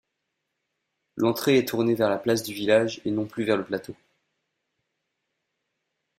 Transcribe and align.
L'entrée 1.15 1.59
est 1.59 1.67
tournée 1.69 1.93
vers 1.93 2.09
la 2.09 2.17
place 2.17 2.41
du 2.41 2.55
village 2.55 2.99
et 3.05 3.11
non 3.11 3.27
plus 3.27 3.43
vers 3.43 3.55
le 3.55 3.63
plateau. 3.63 3.95